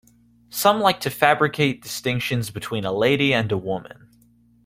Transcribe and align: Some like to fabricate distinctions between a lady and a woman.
Some 0.49 0.79
like 0.79 0.99
to 1.01 1.11
fabricate 1.11 1.83
distinctions 1.83 2.49
between 2.49 2.85
a 2.85 2.91
lady 2.91 3.35
and 3.35 3.51
a 3.51 3.55
woman. 3.59 4.07